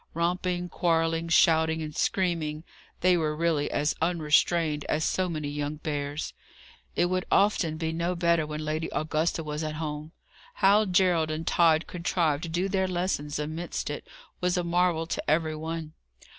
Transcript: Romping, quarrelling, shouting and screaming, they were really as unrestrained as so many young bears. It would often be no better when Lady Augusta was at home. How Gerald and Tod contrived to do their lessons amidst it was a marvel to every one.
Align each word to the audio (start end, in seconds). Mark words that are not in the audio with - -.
Romping, 0.15 0.67
quarrelling, 0.67 1.29
shouting 1.29 1.79
and 1.83 1.95
screaming, 1.95 2.63
they 3.01 3.15
were 3.15 3.35
really 3.35 3.69
as 3.69 3.93
unrestrained 4.01 4.83
as 4.85 5.05
so 5.05 5.29
many 5.29 5.47
young 5.47 5.75
bears. 5.75 6.33
It 6.95 7.05
would 7.05 7.23
often 7.29 7.77
be 7.77 7.91
no 7.91 8.15
better 8.15 8.47
when 8.47 8.65
Lady 8.65 8.89
Augusta 8.93 9.43
was 9.43 9.63
at 9.63 9.75
home. 9.75 10.11
How 10.55 10.85
Gerald 10.85 11.29
and 11.29 11.45
Tod 11.45 11.85
contrived 11.85 12.41
to 12.41 12.49
do 12.49 12.67
their 12.67 12.87
lessons 12.87 13.37
amidst 13.37 13.91
it 13.91 14.03
was 14.39 14.57
a 14.57 14.63
marvel 14.63 15.05
to 15.05 15.29
every 15.29 15.55
one. 15.55 15.93